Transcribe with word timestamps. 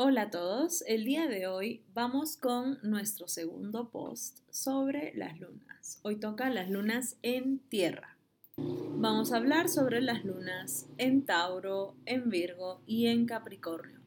Hola 0.00 0.22
a 0.22 0.30
todos, 0.30 0.84
el 0.86 1.04
día 1.04 1.26
de 1.26 1.48
hoy 1.48 1.82
vamos 1.92 2.36
con 2.36 2.78
nuestro 2.84 3.26
segundo 3.26 3.90
post 3.90 4.38
sobre 4.48 5.12
las 5.16 5.40
lunas. 5.40 5.98
Hoy 6.02 6.20
toca 6.20 6.50
las 6.50 6.70
lunas 6.70 7.16
en 7.22 7.58
tierra. 7.58 8.16
Vamos 8.56 9.32
a 9.32 9.38
hablar 9.38 9.68
sobre 9.68 10.00
las 10.00 10.24
lunas 10.24 10.86
en 10.98 11.26
Tauro, 11.26 11.96
en 12.06 12.30
Virgo 12.30 12.80
y 12.86 13.08
en 13.08 13.26
Capricornio. 13.26 13.98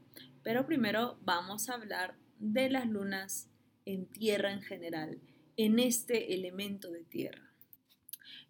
Pero 0.43 0.65
primero 0.65 1.19
vamos 1.25 1.67
a 1.67 1.73
hablar 1.73 2.15
de 2.39 2.69
las 2.69 2.87
lunas 2.87 3.49
en 3.83 4.05
tierra 4.05 4.53
en 4.53 4.61
general, 4.61 5.19
en 5.57 5.77
este 5.77 6.33
elemento 6.33 6.89
de 6.89 7.03
tierra. 7.03 7.51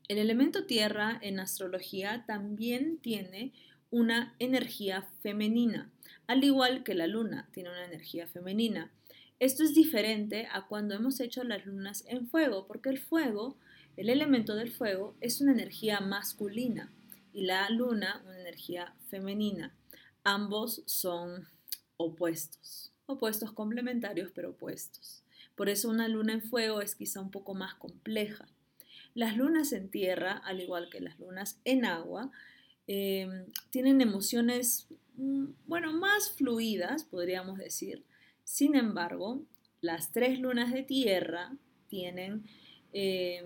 El 0.08 0.20
elemento 0.20 0.68
tierra 0.68 1.18
en 1.24 1.40
astrología 1.40 2.24
también 2.28 3.00
tiene 3.00 3.52
una 3.92 4.34
energía 4.40 5.04
femenina, 5.22 5.92
al 6.26 6.44
igual 6.44 6.84
que 6.84 6.96
la 6.96 7.08
luna 7.08 7.48
tiene 7.52 7.70
una 7.70 7.86
energía 7.86 8.26
femenina. 8.26 8.90
Esto 9.40 9.64
es 9.64 9.76
diferente 9.76 10.48
a 10.52 10.66
cuando 10.68 10.96
hemos 10.96 11.20
hecho 11.20 11.44
las 11.44 11.66
lunas 11.66 12.06
en 12.08 12.28
fuego, 12.28 12.68
porque 12.68 12.90
el 12.90 13.00
fuego, 13.00 13.58
el 13.98 14.10
elemento 14.10 14.56
del 14.56 14.72
fuego, 14.72 15.16
es 15.20 15.42
una 15.42 15.52
energía 15.52 16.00
masculina 16.00 16.90
y 17.34 17.46
la 17.46 17.70
luna 17.70 18.22
una 18.26 18.40
energía 18.40 18.94
femenina. 19.10 19.76
Ambos 20.24 20.84
son 20.86 21.48
opuestos, 21.98 22.94
opuestos 23.06 23.52
complementarios 23.52 24.32
pero 24.34 24.52
opuestos. 24.52 25.24
Por 25.56 25.70
eso 25.70 25.90
una 25.90 26.08
luna 26.08 26.34
en 26.34 26.42
fuego 26.42 26.82
es 26.82 26.96
quizá 26.96 27.20
un 27.20 27.32
poco 27.32 27.54
más 27.54 27.74
compleja. 27.76 28.48
Las 29.14 29.36
lunas 29.36 29.74
en 29.74 29.90
tierra, 29.90 30.34
al 30.38 30.62
igual 30.62 30.90
que 30.90 31.02
las 31.02 31.20
lunas 31.20 31.60
en 31.66 31.84
agua, 31.86 32.32
Em, 32.88 33.46
tienen 33.70 34.02
emociones, 34.02 34.88
mm, 35.16 35.46
bueno, 35.66 35.94
más 35.94 36.32
fluidas, 36.32 37.04
podríamos 37.04 37.58
decir. 37.58 38.04
Sin 38.44 38.76
embargo, 38.76 39.46
las 39.82 40.12
tres 40.12 40.40
lunas 40.40 40.74
de 40.74 40.84
tierra 40.84 41.56
tienen, 41.88 42.46
em, 42.94 43.46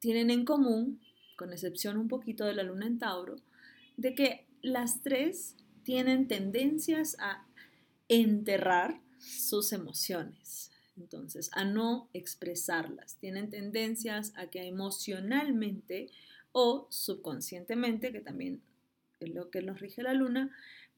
tienen 0.00 0.30
en 0.30 0.44
común, 0.44 1.00
con 1.36 1.52
excepción 1.52 1.96
un 1.96 2.08
poquito 2.08 2.44
de 2.44 2.54
la 2.54 2.62
luna 2.62 2.86
en 2.86 2.98
Tauro, 2.98 3.36
de 3.96 4.14
que 4.14 4.46
las 4.62 5.02
tres 5.02 5.56
tienen 5.84 6.28
tendencias 6.28 7.16
a 7.20 7.46
enterrar 8.08 9.00
sus 9.18 9.72
emociones, 9.72 10.70
entonces 10.96 11.50
a 11.52 11.64
no 11.64 12.08
expresarlas. 12.12 13.16
Tienen 13.16 13.50
tendencias 13.50 14.32
a 14.36 14.48
que 14.48 14.66
emocionalmente 14.66 16.10
o 16.52 16.86
subconscientemente, 16.90 18.12
que 18.12 18.20
también 18.20 18.62
es 19.20 19.30
lo 19.30 19.50
que 19.50 19.62
nos 19.62 19.80
rige 19.80 20.02
la 20.02 20.14
luna, 20.14 20.50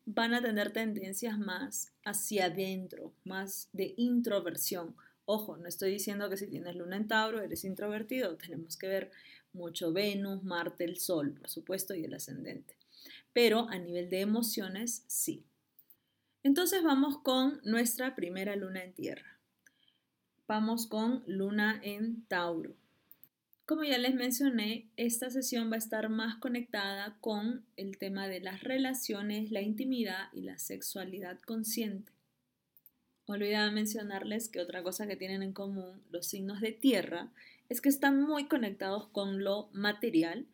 van 0.06 0.34
a 0.34 0.42
tener 0.42 0.72
tendencias 0.72 1.38
más 1.38 1.92
hacia 2.04 2.46
adentro, 2.46 3.12
más 3.24 3.68
de 3.72 3.94
introversión. 3.96 4.96
Ojo, 5.24 5.56
no 5.56 5.68
estoy 5.68 5.92
diciendo 5.92 6.28
que 6.28 6.36
si 6.36 6.46
tienes 6.46 6.74
luna 6.76 6.96
en 6.96 7.06
Tauro 7.06 7.40
eres 7.40 7.64
introvertido, 7.64 8.36
tenemos 8.36 8.76
que 8.76 8.88
ver 8.88 9.10
mucho 9.52 9.92
Venus, 9.92 10.42
Marte, 10.42 10.84
el 10.84 10.96
Sol, 10.96 11.32
por 11.32 11.48
supuesto, 11.48 11.94
y 11.94 12.04
el 12.04 12.14
ascendente. 12.14 12.76
Pero 13.32 13.68
a 13.68 13.78
nivel 13.78 14.10
de 14.10 14.20
emociones, 14.20 15.04
sí. 15.06 15.44
Entonces 16.42 16.82
vamos 16.82 17.18
con 17.18 17.60
nuestra 17.64 18.14
primera 18.14 18.56
luna 18.56 18.82
en 18.82 18.92
tierra. 18.92 19.38
Vamos 20.48 20.86
con 20.86 21.22
luna 21.26 21.80
en 21.84 22.24
Tauro. 22.26 22.74
Como 23.70 23.84
ya 23.84 23.98
les 23.98 24.16
mencioné, 24.16 24.88
esta 24.96 25.30
sesión 25.30 25.70
va 25.70 25.76
a 25.76 25.78
estar 25.78 26.08
más 26.08 26.34
conectada 26.34 27.16
con 27.20 27.64
el 27.76 27.98
tema 27.98 28.26
de 28.26 28.40
las 28.40 28.64
relaciones, 28.64 29.52
la 29.52 29.62
intimidad 29.62 30.26
y 30.32 30.40
la 30.40 30.58
sexualidad 30.58 31.38
consciente. 31.38 32.10
Olvidaba 33.26 33.70
mencionarles 33.70 34.48
que 34.48 34.58
otra 34.58 34.82
cosa 34.82 35.06
que 35.06 35.14
tienen 35.14 35.44
en 35.44 35.52
común 35.52 36.02
los 36.10 36.26
signos 36.26 36.60
de 36.60 36.72
tierra 36.72 37.30
es 37.68 37.80
que 37.80 37.88
están 37.88 38.20
muy 38.20 38.48
conectados 38.48 39.06
con 39.06 39.44
lo 39.44 39.68
material, 39.72 40.46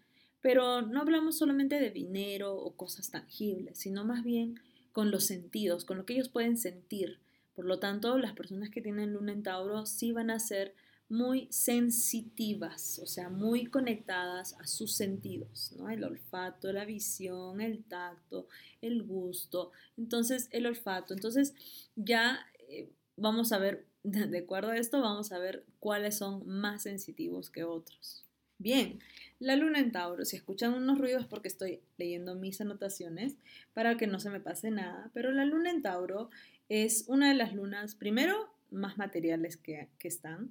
pero 0.43 0.83
no 0.83 1.01
hablamos 1.01 1.39
solamente 1.39 1.81
de 1.81 1.91
dinero 1.91 2.55
o 2.55 2.77
cosas 2.77 3.11
tangibles, 3.11 3.79
sino 3.79 4.05
más 4.05 4.25
bien 4.25 4.61
con 4.93 5.11
los 5.11 5.25
sentidos, 5.25 5.87
con 5.87 5.97
lo 5.97 6.05
que 6.05 6.13
ellos 6.13 6.29
pueden 6.29 6.59
sentir. 6.59 7.19
Por 7.55 7.65
lo 7.65 7.79
tanto, 7.79 8.19
las 8.19 8.35
personas 8.35 8.69
que 8.69 8.83
tienen 8.83 9.15
luna 9.15 9.33
en 9.33 9.43
Tauro 9.43 9.87
sí 9.87 10.13
van 10.13 10.29
a 10.29 10.39
ser 10.39 10.75
muy 11.09 11.47
sensitivas, 11.51 12.99
o 12.99 13.07
sea, 13.07 13.29
muy 13.29 13.67
conectadas 13.67 14.55
a 14.55 14.67
sus 14.67 14.95
sentidos, 14.95 15.73
¿no? 15.77 15.89
El 15.89 16.03
olfato, 16.03 16.73
la 16.73 16.85
visión, 16.85 17.61
el 17.61 17.85
tacto, 17.85 18.49
el 18.83 19.05
gusto, 19.05 19.71
entonces 19.97 20.49
el 20.51 20.67
olfato. 20.67 21.15
Entonces 21.15 21.55
ya 21.95 22.41
eh, 22.69 22.91
vamos 23.17 23.53
a 23.53 23.59
ver, 23.59 23.87
de 24.03 24.39
acuerdo 24.39 24.71
a 24.71 24.79
esto, 24.79 25.01
vamos 25.01 25.33
a 25.33 25.39
ver 25.39 25.65
cuáles 25.79 26.19
son 26.19 26.47
más 26.47 26.83
sensitivos 26.83 27.51
que 27.51 27.65
otros. 27.65 28.25
Bien, 28.59 29.01
la 29.39 29.55
luna 29.55 29.81
en 29.81 29.93
Tauro, 29.93 30.25
si 30.25 30.37
escuchan 30.37 30.73
unos 30.73 30.99
ruidos 30.99 31.27
porque 31.27 31.49
estoy 31.49 31.83
leyendo 31.99 32.35
mis 32.35 32.61
anotaciones 32.61 33.37
para 33.75 33.99
que 33.99 34.07
no 34.07 34.19
se 34.19 34.31
me 34.31 34.41
pase 34.41 34.71
nada, 34.71 35.11
pero 35.13 35.31
la 35.31 35.45
luna 35.45 35.71
en 35.71 35.83
Tauro 35.83 36.31
es 36.71 37.05
una 37.07 37.29
de 37.29 37.35
las 37.35 37.55
lunas, 37.55 37.95
primero, 37.95 38.51
más 38.71 38.97
materiales 38.97 39.57
que, 39.59 39.91
que 39.99 40.09
están 40.09 40.51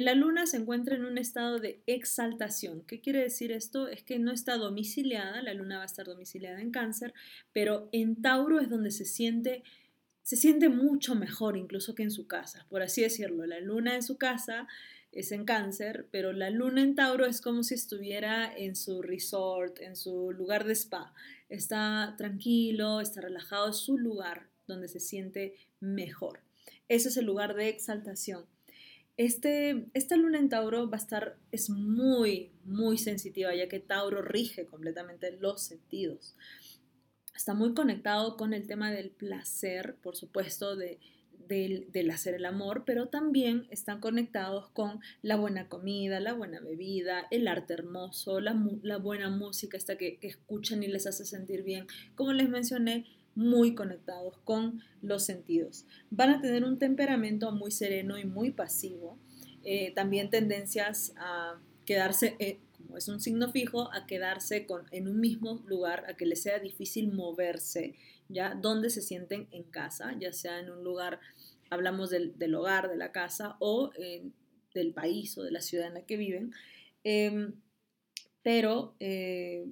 la 0.00 0.14
luna 0.14 0.46
se 0.46 0.56
encuentra 0.56 0.96
en 0.96 1.04
un 1.04 1.18
estado 1.18 1.58
de 1.58 1.82
exaltación. 1.86 2.82
¿Qué 2.86 3.00
quiere 3.00 3.20
decir 3.20 3.52
esto? 3.52 3.88
Es 3.88 4.02
que 4.02 4.18
no 4.18 4.32
está 4.32 4.56
domiciliada, 4.56 5.42
la 5.42 5.52
luna 5.52 5.76
va 5.76 5.82
a 5.82 5.86
estar 5.86 6.06
domiciliada 6.06 6.60
en 6.60 6.70
cáncer, 6.70 7.12
pero 7.52 7.90
en 7.92 8.22
Tauro 8.22 8.58
es 8.60 8.70
donde 8.70 8.90
se 8.90 9.04
siente, 9.04 9.62
se 10.22 10.36
siente 10.36 10.70
mucho 10.70 11.14
mejor 11.14 11.56
incluso 11.58 11.94
que 11.94 12.04
en 12.04 12.10
su 12.10 12.26
casa, 12.26 12.66
por 12.70 12.82
así 12.82 13.02
decirlo. 13.02 13.44
La 13.44 13.60
luna 13.60 13.94
en 13.94 14.02
su 14.02 14.16
casa 14.16 14.66
es 15.12 15.30
en 15.30 15.44
cáncer, 15.44 16.08
pero 16.10 16.32
la 16.32 16.48
luna 16.48 16.82
en 16.82 16.94
Tauro 16.94 17.26
es 17.26 17.42
como 17.42 17.62
si 17.62 17.74
estuviera 17.74 18.50
en 18.56 18.76
su 18.76 19.02
resort, 19.02 19.78
en 19.80 19.94
su 19.94 20.32
lugar 20.32 20.64
de 20.64 20.72
spa. 20.74 21.12
Está 21.50 22.14
tranquilo, 22.16 23.02
está 23.02 23.20
relajado, 23.20 23.68
es 23.68 23.76
su 23.76 23.98
lugar 23.98 24.48
donde 24.66 24.88
se 24.88 25.00
siente 25.00 25.54
mejor. 25.80 26.40
Ese 26.88 27.10
es 27.10 27.18
el 27.18 27.26
lugar 27.26 27.54
de 27.54 27.68
exaltación. 27.68 28.46
Este, 29.16 29.86
esta 29.92 30.16
luna 30.16 30.38
en 30.38 30.48
Tauro 30.48 30.88
va 30.88 30.96
a 30.96 31.00
estar, 31.00 31.36
es 31.50 31.68
muy, 31.68 32.52
muy 32.64 32.96
sensitiva, 32.96 33.54
ya 33.54 33.68
que 33.68 33.80
Tauro 33.80 34.22
rige 34.22 34.66
completamente 34.66 35.32
los 35.32 35.62
sentidos. 35.62 36.34
Está 37.34 37.54
muy 37.54 37.74
conectado 37.74 38.36
con 38.36 38.54
el 38.54 38.66
tema 38.66 38.90
del 38.90 39.10
placer, 39.10 39.96
por 40.02 40.16
supuesto, 40.16 40.76
de, 40.76 40.98
del, 41.48 42.10
hacer 42.10 42.34
el 42.34 42.46
amor, 42.46 42.84
pero 42.86 43.08
también 43.08 43.66
están 43.70 44.00
conectados 44.00 44.70
con 44.70 45.00
la 45.20 45.36
buena 45.36 45.68
comida, 45.68 46.20
la 46.20 46.32
buena 46.32 46.60
bebida, 46.60 47.26
el 47.30 47.48
arte 47.48 47.74
hermoso, 47.74 48.40
la, 48.40 48.54
buena 48.98 49.28
música, 49.28 49.76
esta 49.76 49.96
que, 49.96 50.18
que 50.18 50.28
escuchan 50.28 50.82
y 50.82 50.88
les 50.88 51.06
hace 51.06 51.24
sentir 51.24 51.62
bien. 51.62 51.86
Como 52.14 52.32
les 52.32 52.48
mencioné, 52.48 53.04
muy 53.34 53.74
conectados 53.74 54.38
con 54.44 54.82
los 55.00 55.24
sentidos. 55.24 55.86
Van 56.10 56.30
a 56.30 56.40
tener 56.40 56.64
un 56.64 56.78
temperamento 56.78 57.52
muy 57.52 57.70
sereno 57.70 58.18
y 58.18 58.24
muy 58.24 58.50
pasivo. 58.50 59.18
Eh, 59.64 59.92
también 59.94 60.30
tendencias 60.30 61.14
a 61.16 61.60
quedarse, 61.86 62.36
eh, 62.38 62.58
como 62.76 62.96
es 62.96 63.08
un 63.08 63.20
signo 63.20 63.50
fijo, 63.50 63.92
a 63.92 64.06
quedarse 64.06 64.66
con, 64.66 64.86
en 64.90 65.08
un 65.08 65.20
mismo 65.20 65.62
lugar, 65.66 66.04
a 66.08 66.16
que 66.16 66.26
les 66.26 66.42
sea 66.42 66.58
difícil 66.58 67.12
moverse, 67.12 67.94
¿ya? 68.28 68.54
Donde 68.54 68.90
se 68.90 69.02
sienten 69.02 69.48
en 69.50 69.62
casa, 69.64 70.14
ya 70.18 70.32
sea 70.32 70.58
en 70.58 70.70
un 70.70 70.84
lugar, 70.84 71.20
hablamos 71.70 72.10
del, 72.10 72.54
hogar, 72.54 72.88
de 72.88 72.96
la 72.96 73.12
casa, 73.12 73.56
o 73.60 73.90
del 74.74 74.92
país 74.92 75.36
o 75.38 75.42
de 75.42 75.50
la 75.50 75.60
ciudad 75.60 75.86
en 75.88 75.94
la 75.94 76.02
que 76.02 76.16
viven. 76.16 76.52
Em, 77.04 77.54
pero, 78.42 78.94
eh, 79.00 79.66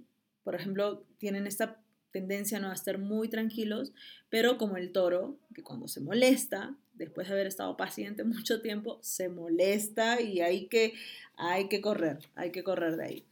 por 0.44 0.54
ejemplo, 0.54 1.04
tienen 1.18 1.46
esta 1.46 1.79
tendencia 2.10 2.60
¿no? 2.60 2.70
a 2.70 2.74
estar 2.74 2.98
muy 2.98 3.28
tranquilos, 3.28 3.92
pero 4.28 4.58
como 4.58 4.76
el 4.76 4.92
toro, 4.92 5.38
que 5.54 5.62
cuando 5.62 5.88
se 5.88 6.00
molesta, 6.00 6.76
después 6.94 7.28
de 7.28 7.34
haber 7.34 7.46
estado 7.46 7.76
paciente 7.76 8.24
mucho 8.24 8.60
tiempo, 8.60 8.98
se 9.02 9.28
molesta 9.28 10.20
y 10.20 10.40
hay 10.40 10.66
que, 10.66 10.94
hay 11.36 11.68
que 11.68 11.80
correr, 11.80 12.18
hay 12.34 12.52
que 12.52 12.62
correr 12.62 12.96
de 12.96 13.04
ahí. 13.04 13.26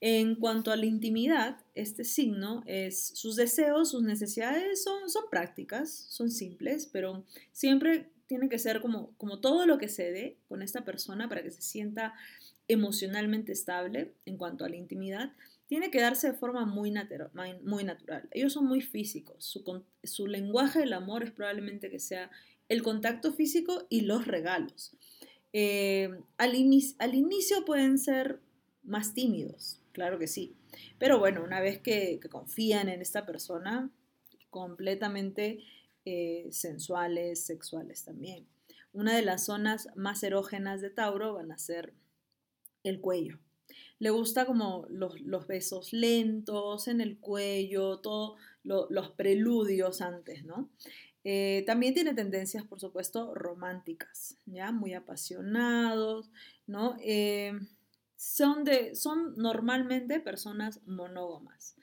En 0.00 0.34
cuanto 0.34 0.70
a 0.70 0.76
la 0.76 0.84
intimidad, 0.84 1.58
este 1.74 2.04
signo 2.04 2.62
es 2.66 3.08
sus 3.14 3.36
deseos, 3.36 3.90
sus 3.90 4.02
necesidades 4.02 4.82
son, 4.82 5.08
son 5.08 5.24
prácticas, 5.30 5.90
son 6.10 6.30
simples, 6.30 6.86
pero 6.92 7.24
siempre 7.52 8.10
tiene 8.26 8.48
que 8.48 8.58
ser 8.58 8.80
como, 8.80 9.14
como 9.16 9.40
todo 9.40 9.64
lo 9.64 9.78
que 9.78 9.88
se 9.88 10.10
dé 10.10 10.36
con 10.48 10.62
esta 10.62 10.84
persona 10.84 11.28
para 11.28 11.42
que 11.42 11.50
se 11.50 11.62
sienta 11.62 12.14
emocionalmente 12.68 13.52
estable 13.52 14.12
en 14.26 14.36
cuanto 14.36 14.64
a 14.64 14.68
la 14.68 14.76
intimidad 14.76 15.32
tiene 15.66 15.90
que 15.90 16.00
darse 16.00 16.28
de 16.28 16.38
forma 16.38 16.66
muy, 16.66 16.90
natural. 16.90 18.28
Ellos 18.30 18.52
son 18.52 18.66
muy 18.66 18.80
físicos. 18.80 19.58
Su, 20.02 20.26
lenguaje 20.26 20.80
del 20.80 20.92
amor 20.92 21.24
es 21.24 21.30
probablemente 21.30 21.90
que 21.90 22.00
sea 22.00 22.30
el 22.68 22.82
contacto 22.82 23.32
físico 23.32 23.86
y 23.88 24.02
los 24.02 24.26
regalos. 24.26 24.96
Eh, 25.52 26.10
al, 26.36 26.54
inicio 26.54 27.64
pueden 27.64 27.98
ser 27.98 28.40
más 28.82 29.14
tímidos, 29.14 29.80
claro 29.92 30.18
que 30.18 30.26
sí. 30.26 30.56
Pero 30.98 31.18
bueno, 31.18 31.42
una 31.42 31.60
vez 31.60 31.78
que, 31.80 32.20
confían 32.30 32.88
en 32.88 33.00
esta 33.00 33.24
persona, 33.24 33.90
completamente 34.50 35.60
eh, 36.04 36.48
sensuales, 36.50 37.44
sexuales 37.44 38.04
también. 38.04 38.46
Una 38.92 39.16
de 39.16 39.22
las 39.22 39.46
zonas 39.46 39.88
más 39.96 40.22
erógenas 40.22 40.80
de 40.80 40.90
Tauro 40.90 41.34
van 41.34 41.50
a 41.50 41.58
ser 41.58 41.94
el 42.84 43.00
cuello. 43.00 43.38
Le 44.04 44.10
gusta 44.10 44.44
como 44.44 44.86
los, 44.90 45.46
besos 45.46 45.94
lentos 45.94 46.88
en 46.88 47.00
el 47.00 47.16
cuello, 47.16 48.00
todos 48.00 48.38
los 48.62 49.10
preludios 49.12 50.02
antes, 50.02 50.44
¿no? 50.44 50.68
Eh, 51.24 51.64
también 51.66 51.94
tiene 51.94 52.12
tendencias, 52.12 52.64
por 52.64 52.78
supuesto, 52.78 53.34
románticas, 53.34 54.36
¿ya? 54.44 54.72
Muy 54.72 54.92
apasionados, 54.92 56.30
¿no? 56.66 56.98
Eh, 57.00 57.58
son, 58.14 58.64
de, 58.64 58.94
son 58.94 59.36
normalmente 59.38 60.20
personas 60.20 60.82
monógamas. 60.84 61.74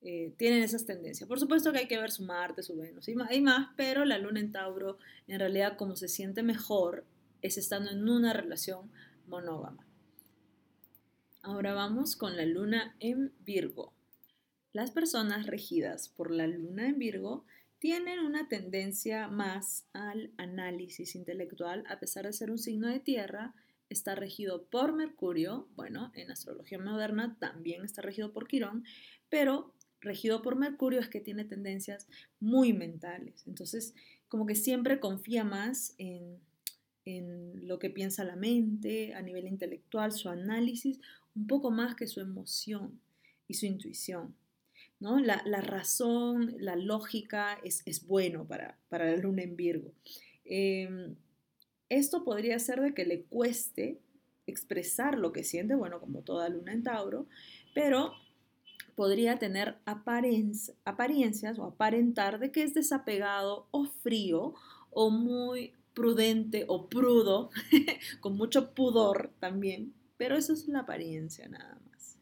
Eh, 0.00 0.34
tienen 0.36 0.64
esas 0.64 0.84
tendencias. 0.84 1.28
Por 1.28 1.38
supuesto 1.38 1.70
que 1.70 1.78
hay 1.78 1.86
que 1.86 2.00
ver 2.00 2.10
su 2.10 2.24
Marte, 2.24 2.64
su 2.64 2.76
Venus, 2.76 3.06
hay 3.28 3.40
más, 3.40 3.68
pero 3.76 4.04
la 4.04 4.18
luna 4.18 4.40
en 4.40 4.50
Tauro, 4.50 4.98
en 5.28 5.38
realidad, 5.38 5.76
como 5.76 5.94
se 5.94 6.08
siente 6.08 6.42
mejor, 6.42 7.04
es 7.40 7.56
estando 7.56 7.92
en 7.92 8.08
una 8.08 8.32
relación 8.32 8.90
monógama. 9.28 9.87
Ahora 11.48 11.72
vamos 11.72 12.14
con 12.14 12.36
la 12.36 12.44
luna 12.44 12.94
en 13.00 13.32
Virgo. 13.40 13.94
Las 14.74 14.90
personas 14.90 15.46
regidas 15.46 16.10
por 16.10 16.30
la 16.30 16.46
luna 16.46 16.86
en 16.86 16.98
Virgo 16.98 17.46
tienen 17.78 18.18
una 18.18 18.48
tendencia 18.48 19.28
más 19.28 19.86
al 19.94 20.30
análisis 20.36 21.14
intelectual, 21.14 21.84
a 21.88 21.98
pesar 22.00 22.26
de 22.26 22.34
ser 22.34 22.50
un 22.50 22.58
signo 22.58 22.86
de 22.86 23.00
tierra, 23.00 23.54
está 23.88 24.14
regido 24.14 24.64
por 24.64 24.92
Mercurio, 24.92 25.68
bueno, 25.74 26.12
en 26.14 26.30
astrología 26.30 26.78
moderna 26.78 27.38
también 27.40 27.82
está 27.82 28.02
regido 28.02 28.30
por 28.30 28.46
Quirón, 28.46 28.84
pero 29.30 29.72
regido 30.02 30.42
por 30.42 30.54
Mercurio 30.54 31.00
es 31.00 31.08
que 31.08 31.22
tiene 31.22 31.46
tendencias 31.46 32.08
muy 32.40 32.74
mentales. 32.74 33.42
Entonces, 33.46 33.94
como 34.28 34.44
que 34.44 34.54
siempre 34.54 35.00
confía 35.00 35.44
más 35.44 35.94
en, 35.96 36.40
en 37.06 37.66
lo 37.66 37.78
que 37.78 37.88
piensa 37.88 38.22
la 38.22 38.36
mente, 38.36 39.14
a 39.14 39.22
nivel 39.22 39.46
intelectual, 39.46 40.12
su 40.12 40.28
análisis, 40.28 41.00
un 41.38 41.46
poco 41.46 41.70
más 41.70 41.94
que 41.94 42.08
su 42.08 42.20
emoción 42.20 43.00
y 43.46 43.54
su 43.54 43.66
intuición. 43.66 44.34
¿no? 45.00 45.20
La, 45.20 45.60
razón, 45.60 46.54
la 46.58 46.76
lógica 46.76 47.58
es, 47.62 48.06
bueno 48.06 48.46
para, 48.46 48.78
la 48.90 49.16
luna 49.16 49.42
en 49.42 49.56
Virgo. 49.56 49.92
Em, 50.44 51.14
esto 51.88 52.24
podría 52.24 52.58
ser 52.58 52.80
de 52.80 52.94
que 52.94 53.04
le 53.04 53.22
cueste 53.22 54.00
expresar 54.46 55.18
lo 55.18 55.32
que 55.32 55.44
siente, 55.44 55.74
bueno, 55.74 56.00
como 56.00 56.22
toda 56.22 56.48
luna 56.48 56.72
en 56.72 56.82
Tauro, 56.82 57.26
pero 57.74 58.12
podría 58.96 59.38
tener 59.38 59.76
apariencias 59.84 61.58
o 61.58 61.64
aparentar 61.64 62.40
de 62.40 62.50
que 62.50 62.62
es 62.64 62.74
desapegado 62.74 63.68
o 63.70 63.84
frío 63.84 64.54
o 64.90 65.10
muy 65.10 65.74
prudente 65.94 66.64
o 66.66 66.88
prudo, 66.88 67.50
con 68.20 68.36
mucho 68.36 68.72
pudor 68.72 69.30
también, 69.38 69.92
pero 70.18 70.36
eso 70.36 70.52
es 70.52 70.68
la 70.68 70.80
apariencia 70.80 71.48
nada 71.48 71.80
más. 71.86 72.18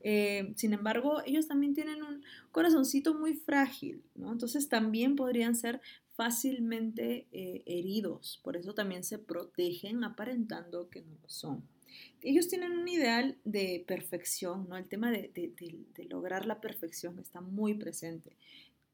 Eh, 0.00 0.52
sin 0.56 0.72
embargo, 0.72 1.22
ellos 1.26 1.48
también 1.48 1.74
tienen 1.74 2.02
un 2.02 2.22
corazoncito 2.52 3.14
muy 3.14 3.34
frágil, 3.34 4.04
¿no? 4.14 4.30
Entonces 4.30 4.68
también 4.68 5.16
podrían 5.16 5.56
ser 5.56 5.80
fácilmente 6.14 7.26
eh, 7.32 7.62
heridos, 7.66 8.40
por 8.42 8.56
eso 8.56 8.74
también 8.74 9.04
se 9.04 9.18
protegen 9.18 10.04
aparentando 10.04 10.88
que 10.88 11.02
no 11.02 11.16
lo 11.20 11.28
son. 11.28 11.64
Ellos 12.20 12.48
tienen 12.48 12.72
un 12.72 12.86
ideal 12.86 13.38
de 13.44 13.84
perfección, 13.86 14.68
¿no? 14.68 14.76
El 14.76 14.86
tema 14.86 15.10
de, 15.10 15.30
de 15.32 16.04
lograr 16.04 16.46
la 16.46 16.60
perfección 16.60 17.18
está 17.18 17.40
muy 17.40 17.74
presente. 17.74 18.36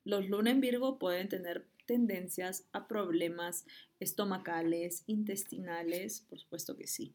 Los 0.05 0.29
luna 0.29 0.51
en 0.51 0.61
Virgo 0.61 0.99
pueden 0.99 1.29
tener 1.29 1.67
tendencias 1.87 2.67
a 2.73 2.87
problemas 2.89 3.67
estomacales, 4.01 5.03
intestinales, 5.07 6.21
por 6.29 6.39
supuesto 6.39 6.77
que 6.77 6.87
sí. 6.87 7.15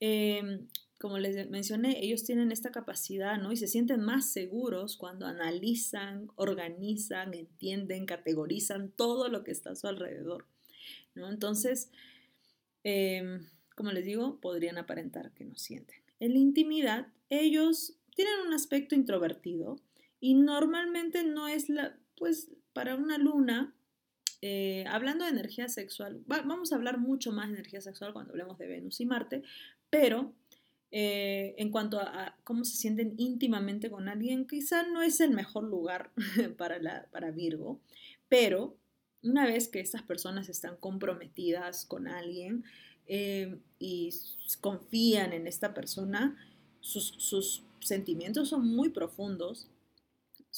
Em, 0.00 0.68
como 0.98 1.18
les 1.18 1.48
mencioné, 1.50 2.02
ellos 2.02 2.24
tienen 2.24 2.52
esta 2.52 2.70
capacidad, 2.72 3.38
¿no? 3.38 3.52
Y 3.52 3.56
se 3.56 3.68
sienten 3.68 4.00
más 4.00 4.30
seguros 4.30 4.96
cuando 4.96 5.26
analizan, 5.26 6.28
organizan, 6.36 7.34
entienden, 7.34 8.06
categorizan 8.06 8.90
todo 8.90 9.28
lo 9.28 9.44
que 9.44 9.52
está 9.52 9.70
a 9.70 9.76
su 9.76 9.86
alrededor, 9.86 10.46
¿no? 11.14 11.28
Entonces, 11.28 11.90
em, 12.82 13.46
como 13.74 13.92
les 13.92 14.06
digo, 14.06 14.40
podrían 14.40 14.78
aparentar 14.78 15.32
que 15.32 15.44
no 15.44 15.56
sienten. 15.56 15.98
En 16.18 16.32
la 16.32 16.38
intimidad, 16.38 17.08
ellos 17.28 17.98
tienen 18.14 18.40
un 18.46 18.54
aspecto 18.54 18.94
introvertido 18.94 19.76
y 20.18 20.34
normalmente 20.34 21.24
no 21.24 21.46
es 21.46 21.68
la, 21.68 21.98
pues, 22.16 22.50
para 22.72 22.94
una 22.94 23.18
luna, 23.18 23.75
eh, 24.42 24.84
hablando 24.88 25.24
de 25.24 25.30
energía 25.30 25.68
sexual, 25.68 26.22
vamos 26.26 26.72
a 26.72 26.76
hablar 26.76 26.98
mucho 26.98 27.32
más 27.32 27.48
de 27.48 27.54
energía 27.54 27.80
sexual 27.80 28.12
cuando 28.12 28.32
hablemos 28.32 28.58
de 28.58 28.66
Venus 28.66 29.00
y 29.00 29.06
Marte, 29.06 29.42
pero 29.90 30.34
eh, 30.90 31.54
en 31.58 31.70
cuanto 31.70 32.00
a, 32.00 32.36
cómo 32.44 32.64
se 32.64 32.76
sienten 32.76 33.14
íntimamente 33.16 33.90
con 33.90 34.08
alguien, 34.08 34.46
quizá 34.46 34.82
no 34.84 35.02
es 35.02 35.20
el 35.20 35.30
mejor 35.30 35.64
lugar 35.64 36.12
para, 36.58 36.78
la, 36.78 37.06
para 37.10 37.30
Virgo, 37.30 37.80
pero 38.28 38.76
una 39.22 39.46
vez 39.46 39.68
que 39.68 39.80
estas 39.80 40.02
personas 40.02 40.48
están 40.48 40.76
comprometidas 40.76 41.84
con 41.86 42.06
alguien 42.06 42.64
eh, 43.06 43.58
y 43.78 44.10
confían 44.60 45.32
en 45.32 45.46
esta 45.46 45.74
persona, 45.74 46.36
sus, 46.80 47.14
sus 47.18 47.64
sentimientos 47.80 48.48
son 48.50 48.66
muy 48.66 48.90
profundos 48.90 49.68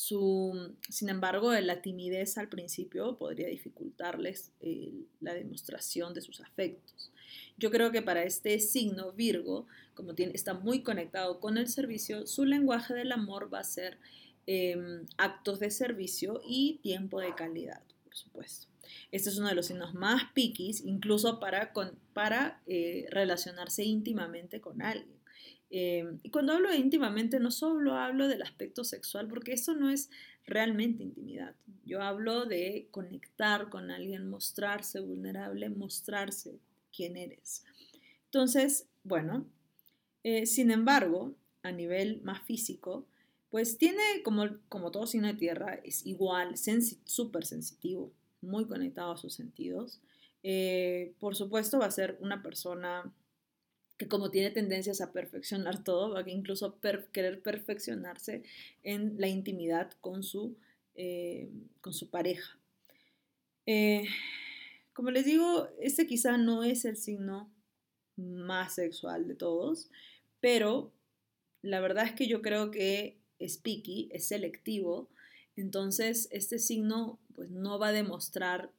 sin 0.00 1.08
embargo, 1.08 1.52
la 1.54 1.82
timidez 1.82 2.38
al 2.38 2.48
principio 2.48 3.18
podría 3.18 3.48
dificultarles 3.48 4.52
eh, 4.60 4.92
la 5.20 5.34
demostración 5.34 6.14
de 6.14 6.20
sus 6.20 6.40
afectos. 6.40 7.10
Yo 7.56 7.72
creo 7.72 7.90
que 7.90 8.00
para 8.00 8.22
este 8.22 8.60
signo 8.60 9.10
Virgo, 9.12 9.66
como 9.94 10.14
tiene, 10.14 10.34
está 10.34 10.54
muy 10.54 10.84
conectado 10.84 11.40
con 11.40 11.58
el 11.58 11.66
servicio, 11.66 12.28
su 12.28 12.44
lenguaje 12.44 12.94
del 12.94 13.10
amor 13.10 13.52
va 13.52 13.58
a 13.58 13.64
ser 13.64 13.98
em, 14.46 15.04
actos 15.16 15.58
de 15.58 15.72
servicio 15.72 16.40
y 16.46 16.78
tiempo 16.80 17.20
de 17.20 17.34
calidad, 17.34 17.82
por 18.04 18.14
supuesto. 18.14 18.68
Este 19.10 19.30
es 19.30 19.36
uno 19.36 19.48
de 19.48 19.56
los 19.56 19.66
signos 19.66 19.94
más 19.94 20.32
piquis, 20.32 20.80
incluso 20.84 21.40
para, 21.40 21.72
para 22.14 22.62
eh, 22.66 23.06
relacionarse 23.10 23.82
íntimamente 23.82 24.60
con 24.60 24.80
alguien. 24.80 25.17
Em, 25.70 26.18
y 26.22 26.30
cuando 26.30 26.54
hablo 26.54 26.70
de 26.70 26.78
íntimamente, 26.78 27.40
no 27.40 27.50
solo 27.50 27.94
hablo 27.94 28.28
del 28.28 28.42
aspecto 28.42 28.84
sexual, 28.84 29.28
porque 29.28 29.52
eso 29.52 29.74
no 29.74 29.90
es 29.90 30.10
realmente 30.46 31.02
intimidad. 31.02 31.54
Yo 31.84 32.02
hablo 32.02 32.46
de 32.46 32.88
conectar 32.90 33.68
con 33.68 33.90
alguien, 33.90 34.28
mostrarse 34.28 35.00
vulnerable, 35.00 35.68
mostrarse 35.68 36.58
quién 36.94 37.16
eres. 37.16 37.64
Entonces, 38.25 38.87
bueno, 39.04 39.46
eh, 40.25 40.46
sin 40.46 40.70
embargo, 40.70 41.34
a 41.62 41.72
nivel 41.72 42.20
más 42.22 42.42
físico, 42.42 43.06
pues 43.50 43.78
tiene, 43.78 44.02
como, 44.25 44.46
como 44.68 44.90
todo 44.90 45.06
signo 45.06 45.28
de 45.28 45.34
tierra, 45.34 45.80
es 45.84 46.06
igual, 46.06 46.54
súper 47.04 47.44
sensitivo, 47.44 48.12
muy 48.40 48.66
conectado 48.66 49.12
a 49.12 49.16
sus 49.16 49.34
sentidos. 49.34 50.00
Eh, 50.42 51.14
por 51.18 51.34
supuesto, 51.34 51.78
va 51.78 51.87
a 51.87 51.90
ser 51.90 52.18
una 52.20 52.42
persona 52.42 53.12
que 53.99 54.09
como 54.09 54.31
tiene 54.31 54.50
tendencias 54.50 55.00
a 55.00 55.12
perfeccionar 55.12 55.85
todo, 55.85 56.14
va 56.14 56.21
a 56.21 56.31
incluso 56.31 56.78
querer 56.81 57.43
perfeccionarse 57.43 58.43
en 58.83 59.21
la 59.21 59.28
intimidad 59.28 59.90
con 60.00 60.23
su, 60.23 60.57
eh, 60.95 61.50
con 61.81 61.93
su 61.93 62.09
pareja. 62.09 62.59
Eh, 63.67 64.07
como 64.95 65.11
les 65.11 65.26
digo, 65.26 65.69
este 65.78 66.07
quizá 66.07 66.38
no 66.38 66.64
es 66.64 66.85
el 66.85 66.97
signo 66.97 67.52
más 68.17 68.75
sexual 68.75 69.28
de 69.28 69.35
todos, 69.35 69.90
pero 70.40 70.93
la 71.62 71.81
verdad 71.81 72.07
es 72.07 72.12
que 72.12 72.26
yo 72.26 72.40
creo 72.40 72.71
que 72.71 73.19
es 73.38 73.59
picky, 73.59 74.09
es 74.12 74.26
selectivo, 74.26 75.09
entonces 75.55 76.28
este 76.33 76.59
signo 76.59 77.19
pues 77.35 77.50
no 77.50 77.78
va 77.78 77.88
a 77.88 77.93
demostrar 77.93 78.73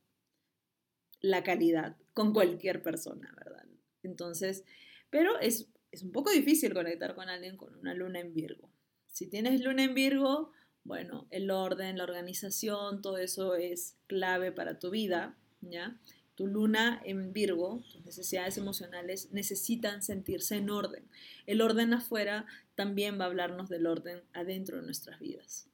la 1.21 1.43
calidad 1.43 1.95
con 2.13 2.33
cualquier 2.33 2.81
persona, 2.81 3.33
¿verdad? 3.37 3.65
Entonces, 4.03 4.63
pero 5.09 5.39
es, 5.39 5.67
un 6.03 6.11
poco 6.11 6.31
difícil 6.31 6.73
conectar 6.73 7.15
con 7.15 7.29
alguien 7.29 7.57
con 7.57 7.75
una 7.75 7.93
luna 7.93 8.19
en 8.19 8.33
Virgo. 8.33 8.69
Si 9.07 9.27
tienes 9.27 9.61
luna 9.61 9.83
en 9.83 9.93
Virgo, 9.93 10.51
bueno, 10.83 11.27
el 11.31 11.51
orden, 11.51 11.97
la 11.97 12.03
organización, 12.03 13.01
todo 13.01 13.17
eso 13.17 13.55
es 13.55 13.97
clave 14.07 14.51
para 14.51 14.79
tu 14.79 14.91
vida, 14.91 15.37
¿ya? 15.61 15.99
Tu 16.35 16.47
luna 16.47 17.01
en 17.03 17.33
Virgo, 17.33 17.83
tus 17.91 18.05
necesidades 18.05 18.57
emocionales 18.57 19.29
necesitan 19.31 20.01
sentirse 20.01 20.55
en 20.55 20.69
orden. 20.69 21.09
El 21.45 21.61
orden 21.61 21.93
afuera 21.93 22.45
también 22.75 23.19
va 23.19 23.25
a 23.25 23.27
hablarnos 23.27 23.67
del 23.67 23.87
orden 23.87 24.21
adentro 24.31 24.77
de 24.77 24.83
nuestras 24.83 25.19
vidas. 25.19 25.67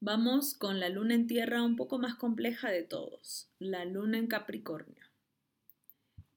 Vamos 0.00 0.54
con 0.54 0.80
la 0.80 0.88
luna 0.88 1.14
en 1.14 1.28
tierra 1.28 1.62
un 1.62 1.76
poco 1.76 1.98
más 1.98 2.16
compleja 2.16 2.68
de 2.70 2.82
todos, 2.82 3.48
la 3.60 3.84
luna 3.84 4.18
en 4.18 4.26
Capricornio. 4.26 5.11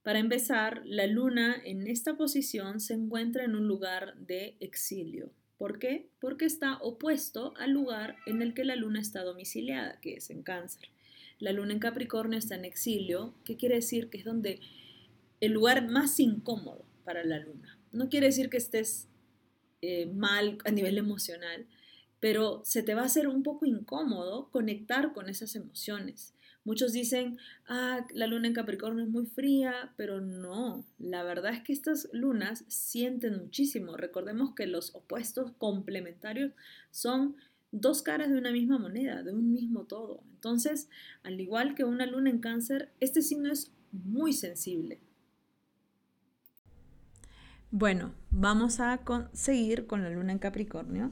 Para 0.06 0.20
empezar, 0.20 0.84
la 0.86 1.08
luna 1.08 1.60
en 1.66 1.88
esta 1.88 2.16
posición 2.16 2.80
se 2.80 2.94
encuentra 2.94 3.44
en 3.44 3.56
un 3.56 3.68
lugar 3.68 4.16
de 4.20 4.56
exilio. 4.60 5.32
¿Por 5.58 5.80
qué? 5.80 6.12
Porque 6.20 6.46
está 6.46 6.78
opuesto 6.78 7.56
al 7.58 7.72
lugar 7.72 8.16
en 8.28 8.44
el 8.44 8.54
que 8.54 8.66
la 8.66 8.76
luna 8.76 9.02
está 9.02 9.24
domiciliada, 9.24 10.00
que 10.02 10.18
es 10.18 10.30
en 10.30 10.44
cáncer. 10.44 10.90
La 11.40 11.54
luna 11.54 11.74
en 11.74 11.80
Capricornio 11.80 12.38
está 12.38 12.54
en 12.54 12.66
exilio, 12.66 13.34
¿qué 13.46 13.58
quiere 13.58 13.78
decir? 13.78 14.12
Que 14.12 14.20
es 14.20 14.26
donde 14.26 14.60
el 15.42 15.54
lugar 15.54 15.88
más 15.88 16.20
incómodo 16.20 16.86
para 17.04 17.24
la 17.24 17.40
luna. 17.40 17.80
No 17.92 18.08
quiere 18.08 18.28
decir 18.28 18.52
que 18.52 18.58
estés 18.58 19.08
eh, 19.82 20.06
mal 20.06 20.60
a 20.66 20.70
nivel 20.70 21.00
emocional, 21.00 21.66
pero 22.20 22.62
se 22.64 22.84
te 22.84 22.94
va 22.94 23.02
a 23.02 23.06
hacer 23.06 23.28
un 23.28 23.42
poco 23.42 23.66
incómodo 23.66 24.52
conectar 24.52 25.14
con 25.14 25.30
esas 25.30 25.56
emociones. 25.56 26.36
Muchos 26.66 26.94
dicen, 26.94 27.38
ah, 27.68 28.06
la 28.14 28.26
luna 28.26 28.48
en 28.48 28.54
Capricornio 28.54 29.04
es 29.04 29.10
muy 29.10 29.28
fría, 29.28 29.94
pero 29.98 30.20
no, 30.20 30.84
la 30.98 31.22
verdad 31.24 31.54
es 31.54 31.62
que 31.62 31.72
estas 31.72 32.10
lunas 32.12 32.66
sienten 32.68 33.38
muchísimo. 33.38 33.96
Recordemos 33.96 34.56
que 34.56 34.66
los 34.66 34.94
opuestos 34.96 35.52
complementarios 35.60 36.54
son 36.90 37.36
dos 37.72 38.02
caras 38.02 38.32
de 38.32 38.38
una 38.40 38.52
misma 38.52 38.80
moneda, 38.80 39.22
de 39.22 39.32
un 39.32 39.52
mismo 39.52 39.84
todo. 39.84 40.24
Entonces, 40.34 40.90
al 41.22 41.40
igual 41.40 41.76
que 41.76 41.84
una 41.84 42.08
luna 42.08 42.32
en 42.32 42.40
cáncer, 42.40 42.92
este 43.00 43.22
signo 43.22 43.52
es 43.52 43.72
muy 43.92 44.34
sensible. 44.34 45.00
Bueno, 47.70 48.14
vamos 48.32 48.80
a 48.80 49.02
seguir 49.34 49.86
con 49.86 50.02
la 50.02 50.10
luna 50.10 50.32
en 50.32 50.40
Capricornio. 50.40 51.12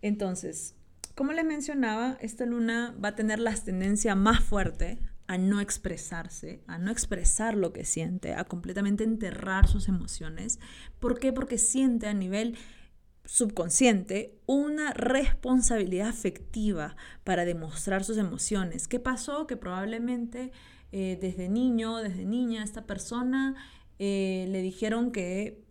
Entonces, 0.00 0.74
como 1.16 1.32
les 1.32 1.46
mencionaba, 1.46 2.18
esta 2.20 2.44
luna 2.44 2.94
va 3.02 3.08
a 3.08 3.14
tener 3.16 3.38
la 3.38 3.54
tendencia 3.54 4.14
más 4.14 4.40
fuerte 4.40 4.98
a 5.26 5.38
no 5.38 5.60
expresarse, 5.60 6.62
a 6.66 6.76
no 6.78 6.90
expresar 6.90 7.56
lo 7.56 7.72
que 7.72 7.86
siente, 7.86 8.34
a 8.34 8.44
completamente 8.44 9.02
enterrar 9.02 9.66
sus 9.66 9.88
emociones. 9.88 10.60
¿Por 11.00 11.18
qué? 11.18 11.32
Porque 11.32 11.56
siente 11.56 12.06
a 12.06 12.12
nivel 12.12 12.58
subconsciente 13.24 14.38
una 14.44 14.92
responsabilidad 14.92 16.08
afectiva 16.08 16.96
para 17.24 17.46
demostrar 17.46 18.04
sus 18.04 18.18
emociones. 18.18 18.86
¿Qué 18.86 19.00
pasó? 19.00 19.46
Que 19.46 19.56
probablemente 19.56 20.52
eh, 20.92 21.18
desde 21.18 21.48
niño, 21.48 21.96
desde 21.96 22.26
niña, 22.26 22.62
esta 22.62 22.86
persona 22.86 23.56
eh, 23.98 24.46
le 24.50 24.60
dijeron 24.60 25.12
que 25.12 25.65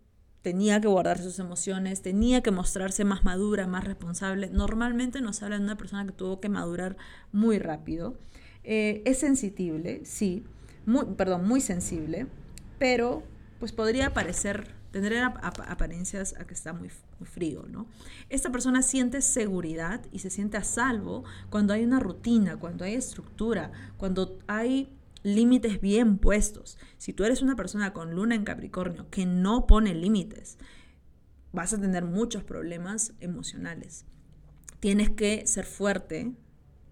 tenía 0.46 0.80
que 0.80 0.86
guardar 0.86 1.18
sus 1.18 1.40
emociones, 1.40 2.02
tenía 2.02 2.40
que 2.40 2.52
mostrarse 2.52 3.04
más 3.04 3.24
madura, 3.24 3.66
más 3.66 3.82
responsable. 3.82 4.48
Normalmente 4.48 5.20
nos 5.20 5.42
habla 5.42 5.58
de 5.58 5.64
una 5.64 5.76
persona 5.76 6.06
que 6.06 6.12
tuvo 6.12 6.38
que 6.38 6.48
madurar 6.48 6.96
muy 7.32 7.58
rápido. 7.58 8.16
Eh, 8.62 9.02
es 9.06 9.18
sensible, 9.18 10.02
sí, 10.04 10.44
muy, 10.84 11.04
perdón, 11.16 11.48
muy 11.48 11.60
sensible, 11.60 12.28
pero 12.78 13.24
pues 13.58 13.72
podría 13.72 14.14
parecer, 14.14 14.68
tendría 14.92 15.26
apariencias 15.26 16.36
a 16.38 16.46
que 16.46 16.54
está 16.54 16.72
muy 16.72 16.90
frío, 17.24 17.64
¿no? 17.68 17.86
Esta 18.28 18.52
persona 18.52 18.82
siente 18.82 19.22
seguridad 19.22 20.00
y 20.12 20.20
se 20.20 20.30
siente 20.30 20.58
a 20.58 20.62
salvo 20.62 21.24
cuando 21.50 21.74
hay 21.74 21.82
una 21.82 21.98
rutina, 21.98 22.56
cuando 22.56 22.84
hay 22.84 22.94
estructura, 22.94 23.72
cuando 23.96 24.38
hay 24.46 24.95
límites 25.26 25.80
bien 25.80 26.18
puestos. 26.18 26.78
Si 26.98 27.12
tú 27.12 27.24
eres 27.24 27.42
una 27.42 27.56
persona 27.56 27.92
con 27.92 28.14
luna 28.14 28.34
en 28.34 28.44
Capricornio 28.44 29.10
que 29.10 29.26
no 29.26 29.66
pone 29.66 29.94
límites, 29.94 30.56
vas 31.52 31.72
a 31.72 31.80
tener 31.80 32.04
muchos 32.04 32.44
problemas 32.44 33.12
emocionales. 33.20 34.04
Tienes 34.78 35.10
que 35.10 35.46
ser 35.46 35.66
fuerte, 35.66 36.32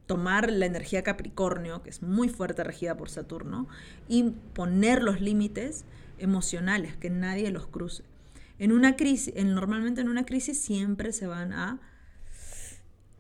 tomar 0.07 0.50
la 0.50 0.67
energía 0.67 1.05
Capricornio, 1.05 1.83
que 1.83 1.91
es 1.91 2.03
muy 2.03 2.29
fuerte 2.29 2.64
regida 2.64 2.97
por 2.97 3.09
Saturno, 3.09 3.69
y 4.09 4.31
poner 4.53 5.03
los 5.03 5.21
límites 5.21 5.85
emocionales, 6.19 6.97
que 6.97 7.11
nadie 7.11 7.50
los 7.50 7.69
cruce. 7.69 8.03
En 8.59 8.73
una 8.73 8.97
crisis, 8.97 9.35
normalmente 9.45 10.00
en 10.00 10.09
una 10.09 10.26
crisis 10.26 10.61
siempre 10.61 11.12
se 11.12 11.26
van 11.26 11.53
a 11.53 11.81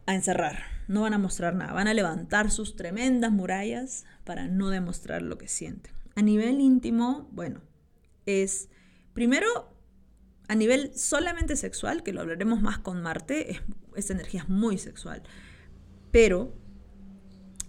a 0.06 0.14
encerrar, 0.14 0.73
no 0.88 1.02
van 1.02 1.14
a 1.14 1.18
mostrar 1.18 1.54
nada, 1.54 1.72
van 1.72 1.88
a 1.88 1.94
levantar 1.94 2.50
sus 2.50 2.76
tremendas 2.76 3.32
murallas 3.32 4.04
para 4.24 4.46
no 4.46 4.70
demostrar 4.70 5.22
lo 5.22 5.38
que 5.38 5.48
sienten. 5.48 5.92
A 6.14 6.22
nivel 6.22 6.60
íntimo, 6.60 7.28
bueno, 7.32 7.60
es 8.26 8.68
primero 9.12 9.74
a 10.48 10.54
nivel 10.54 10.94
solamente 10.94 11.56
sexual, 11.56 12.02
que 12.02 12.12
lo 12.12 12.20
hablaremos 12.20 12.60
más 12.60 12.78
con 12.78 13.02
Marte, 13.02 13.60
esta 13.96 14.12
energía 14.12 14.42
es 14.42 14.48
muy 14.48 14.78
sexual, 14.78 15.22
pero 16.10 16.54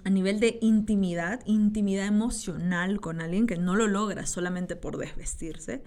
a 0.04 0.10
nivel 0.10 0.40
de 0.40 0.60
intimidad, 0.62 1.42
intimidad 1.46 2.06
emocional 2.06 3.02
con 3.02 3.22
alguien 3.22 3.48
que 3.48 3.58
no 3.58 3.76
lo 3.76 3.88
logra 3.88 4.26
solamente 4.26 4.76
por 4.76 4.98
desvestirse, 4.98 5.84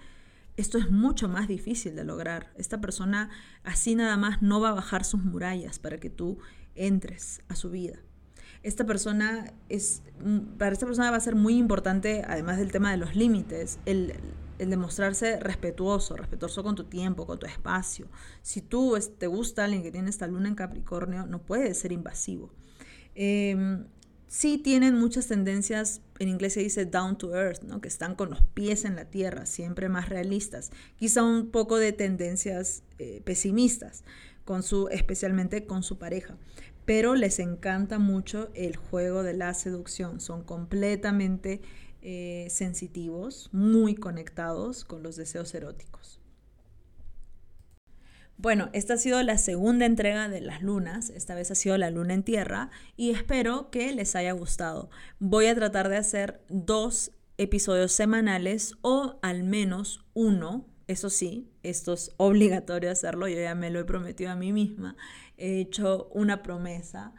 esto 0.59 0.77
es 0.77 0.91
mucho 0.91 1.29
más 1.29 1.47
difícil 1.47 1.95
de 1.95 2.03
lograr. 2.03 2.51
Esta 2.57 2.81
persona 2.81 3.31
así 3.63 3.95
nada 3.95 4.17
más 4.17 4.43
no 4.43 4.61
va 4.61 4.71
a 4.71 4.75
bajar 4.75 5.05
sus 5.05 5.23
murallas 5.23 5.79
para 5.79 5.99
que 5.99 6.11
tú 6.11 6.39
entres 6.75 7.41
a 7.49 7.55
su 7.55 7.71
vida. 7.71 8.01
Esta 8.65 8.85
persona 8.85 9.53
es, 9.69 10.03
para 10.59 10.73
esta 10.73 10.85
persona 10.85 11.13
va 11.13 11.17
a 11.17 11.21
ser 11.21 11.37
muy 11.37 11.57
importante, 11.57 12.25
además 12.27 12.59
del 12.59 12.73
tema 12.73 12.91
de 12.91 12.97
los 12.97 13.15
límites, 13.15 13.79
el, 13.87 14.15
demostrarse 14.59 15.39
respetuoso, 15.39 16.17
respetuoso 16.17 16.65
con 16.65 16.75
tu 16.75 16.85
tiempo, 16.85 17.25
con 17.25 17.39
tu 17.39 17.47
espacio. 17.47 18.09
Si 18.43 18.61
tú 18.61 18.99
te 19.17 19.29
gusta 19.29 19.65
alguien 19.65 19.85
que 19.85 19.93
tiene 19.93 20.11
esta 20.11 20.27
luna 20.27 20.49
en 20.49 20.57
Capricornio, 20.57 21.25
no 21.25 21.41
puede 21.41 21.73
ser 21.75 21.93
invasivo. 21.93 22.51
Em, 23.15 23.87
sí 24.29 24.59
tienen 24.59 24.95
muchas 24.95 25.27
tendencias, 25.27 26.03
en 26.19 26.29
inglés 26.29 26.53
se 26.53 26.61
dice 26.61 26.85
down 26.85 27.19
to 27.19 27.35
earth, 27.35 27.63
¿no? 27.63 27.81
que 27.81 27.89
están 27.89 28.15
con 28.15 28.31
los 28.31 28.43
pies 28.43 28.85
en 28.85 28.95
la 28.95 29.07
tierra, 29.07 29.47
siempre 29.47 29.89
más 29.89 30.09
realistas, 30.09 30.71
quizá 30.97 31.23
un 31.23 31.51
poco 31.51 31.79
de 31.79 31.93
tendencias 31.93 32.83
eh, 32.99 33.23
pesimistas, 33.25 34.05
con 34.45 34.63
su, 34.63 34.89
especialmente 34.89 35.67
con 35.67 35.83
su 35.83 35.99
pareja. 35.99 36.37
Pero 36.85 37.15
les 37.15 37.39
encanta 37.39 37.99
mucho 37.99 38.51
el 38.55 38.77
juego 38.77 39.23
de 39.23 39.35
la 39.35 39.53
seducción, 39.53 40.21
son 40.21 40.43
completamente 40.43 41.61
eh, 42.01 42.47
sensitivos, 42.51 43.51
muy 43.53 43.95
conectados 43.95 44.85
con 44.85 45.03
los 45.03 45.17
deseos 45.17 45.55
eróticos. 45.55 46.21
Bueno, 48.41 48.71
esta 48.73 48.95
ha 48.95 48.99
sido 48.99 49.21
la 49.25 49.37
segunda 49.37 49.85
entrega 49.85 50.29
de 50.29 50.41
las 50.41 50.63
lunas, 50.63 51.11
esta 51.11 51.35
vez 51.35 51.51
ha 51.51 51.57
sido 51.57 51.77
la 51.77 51.91
luna 51.91 52.15
en 52.15 52.23
tierra 52.23 52.71
y 52.97 53.11
espero 53.11 53.69
que 53.71 53.93
les 53.93 54.15
haya 54.15 54.31
gustado. 54.31 54.91
Voy 55.19 55.47
a 55.47 55.57
tratar 55.57 55.89
de 55.89 55.97
hacer 55.97 56.41
dos 56.49 57.11
episodios 57.37 57.91
semanales 57.91 58.77
o 58.81 59.19
al 59.23 59.43
menos 59.43 60.05
uno, 60.15 60.69
eso 60.87 61.11
sí, 61.11 61.51
esto 61.65 61.95
es 61.95 62.13
obligatorio 62.17 62.93
hacerlo, 62.93 63.27
yo 63.27 63.41
ya 63.41 63.57
me 63.57 63.71
lo 63.71 63.81
he 63.81 63.85
prometido 63.85 64.31
a 64.31 64.37
mí 64.37 64.53
misma, 64.53 64.97
he 65.37 65.59
hecho 65.59 66.09
una 66.13 66.45
promesa 66.45 67.15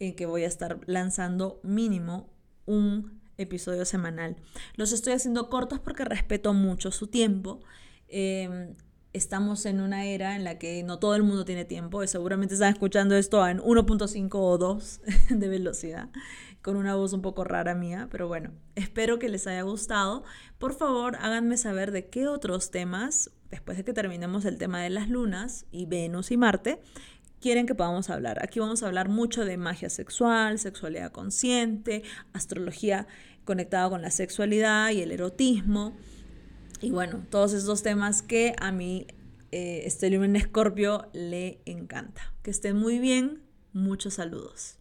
en 0.00 0.16
que 0.16 0.26
voy 0.26 0.42
a 0.42 0.48
estar 0.48 0.80
lanzando 0.86 1.60
mínimo 1.62 2.34
un 2.66 3.20
episodio 3.38 3.84
semanal. 3.84 4.34
Los 4.74 4.90
estoy 4.90 5.12
haciendo 5.12 5.48
cortos 5.50 5.78
porque 5.78 6.04
respeto 6.04 6.52
mucho 6.52 6.90
su 6.90 7.06
tiempo. 7.06 7.60
Em, 8.08 8.74
estamos 9.14 9.64
en 9.64 9.80
una 9.80 10.04
era 10.04 10.36
en 10.36 10.44
la 10.44 10.58
que 10.58 10.82
no 10.82 10.98
todo 10.98 11.14
el 11.14 11.22
mundo 11.22 11.44
tiene 11.44 11.64
tiempo. 11.64 12.06
Seguramente 12.06 12.54
están 12.54 12.72
escuchando 12.72 13.16
esto 13.16 13.46
en 13.46 13.60
1.5 13.60 14.28
o 14.34 14.58
2 14.58 15.00
de 15.30 15.48
velocidad, 15.48 16.10
con 16.60 16.76
una 16.76 16.96
voz 16.96 17.12
un 17.12 17.22
poco 17.22 17.44
rara 17.44 17.74
mía, 17.74 18.08
pero 18.10 18.28
bueno, 18.28 18.50
espero 18.74 19.18
que 19.18 19.28
les 19.28 19.46
haya 19.46 19.62
gustado. 19.62 20.24
Por 20.58 20.74
favor, 20.74 21.16
háganme 21.20 21.56
saber 21.56 21.92
de 21.92 22.08
qué 22.08 22.26
otros 22.26 22.70
temas, 22.70 23.30
después 23.50 23.78
de 23.78 23.84
que 23.84 23.92
terminemos 23.92 24.44
el 24.44 24.58
tema 24.58 24.82
de 24.82 24.90
las 24.90 25.08
lunas 25.08 25.64
y 25.70 25.86
Venus 25.86 26.32
y 26.32 26.36
Marte, 26.36 26.80
quieren 27.40 27.66
que 27.66 27.76
podamos 27.76 28.10
hablar. 28.10 28.42
Aquí 28.42 28.58
vamos 28.58 28.82
a 28.82 28.86
hablar 28.86 29.08
mucho 29.08 29.44
de 29.44 29.56
magia 29.56 29.90
sexual, 29.90 30.58
sexualidad 30.58 31.12
consciente, 31.12 32.02
astrología 32.32 33.06
conectada 33.44 33.88
con 33.90 34.02
la 34.02 34.10
sexualidad 34.10 34.90
y 34.90 35.02
el 35.02 35.12
erotismo. 35.12 35.94
Y 36.84 36.90
bueno, 36.90 37.24
todos 37.30 37.54
esos 37.54 37.82
temas 37.82 38.20
que 38.20 38.54
a 38.60 38.70
mí, 38.70 39.06
eh, 39.52 39.84
este 39.86 40.08
en 40.08 40.36
Escorpio, 40.36 41.08
le 41.14 41.62
encanta. 41.64 42.34
Que 42.42 42.50
estén 42.50 42.76
muy 42.76 42.98
bien, 42.98 43.40
muchos 43.72 44.14
saludos. 44.14 44.76